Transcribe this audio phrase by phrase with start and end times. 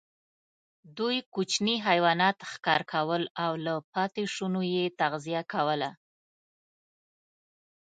[0.97, 5.89] دوی کوچني حیوانات ښکار کول او له پاتېشونو یې تغذیه کوله.